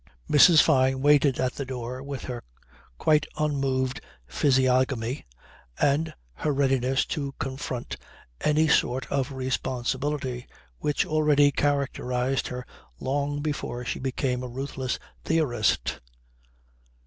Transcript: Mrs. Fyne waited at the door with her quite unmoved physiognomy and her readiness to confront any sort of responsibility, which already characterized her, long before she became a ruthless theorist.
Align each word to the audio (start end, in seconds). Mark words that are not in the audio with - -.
Mrs. 0.27 0.63
Fyne 0.63 0.99
waited 0.99 1.39
at 1.39 1.53
the 1.53 1.63
door 1.63 2.01
with 2.01 2.23
her 2.23 2.43
quite 2.97 3.27
unmoved 3.37 4.01
physiognomy 4.25 5.27
and 5.79 6.11
her 6.33 6.51
readiness 6.51 7.05
to 7.05 7.33
confront 7.37 7.97
any 8.43 8.67
sort 8.67 9.05
of 9.11 9.31
responsibility, 9.31 10.47
which 10.79 11.05
already 11.05 11.51
characterized 11.51 12.47
her, 12.47 12.65
long 12.99 13.43
before 13.43 13.85
she 13.85 13.99
became 13.99 14.41
a 14.41 14.47
ruthless 14.49 14.97
theorist. 15.23 15.99